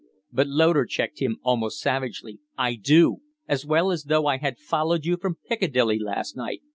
But 0.31 0.47
Loder 0.47 0.85
checked 0.85 1.19
him 1.21 1.37
almost 1.43 1.79
savagely. 1.79 2.39
"I 2.57 2.73
do 2.73 3.17
as 3.47 3.67
well 3.67 3.91
as 3.91 4.05
though 4.05 4.25
I 4.25 4.37
had 4.37 4.57
followed 4.57 5.05
you 5.05 5.15
from 5.15 5.37
Piccadilly 5.47 5.99
last 5.99 6.35
night! 6.35 6.63